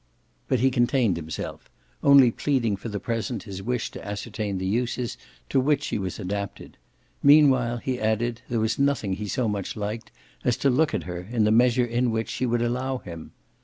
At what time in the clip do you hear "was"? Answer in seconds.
5.99-6.17, 8.59-8.79